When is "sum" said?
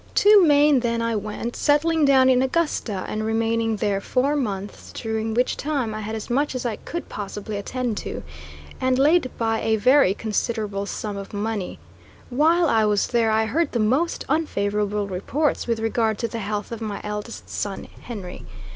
10.87-11.17